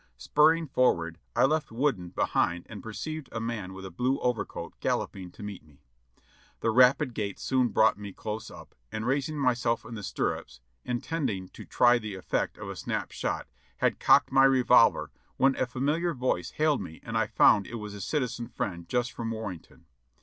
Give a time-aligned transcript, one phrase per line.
[0.17, 5.29] Spurring forward I left Wooden behind and perceived a man with a blue overcoat galloping
[5.33, 5.83] to meet me.
[6.61, 9.91] The rapid gait soon brought me close up, and raising myself A SCOUTING ADVIvNlURE 6/5
[9.91, 10.03] in the
[10.41, 13.45] stirrups, intending to try the effect of a snap shot,
[13.77, 17.93] had cocked my revolver, when a familiar voice hailed me and I found it was
[17.93, 19.85] a citizen friend just from Warrenton.